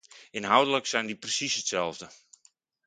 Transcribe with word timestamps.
Inhoudelijk 0.31 0.85
zijn 0.85 1.05
die 1.05 1.17
precies 1.17 1.55
hetzelfde. 1.55 2.09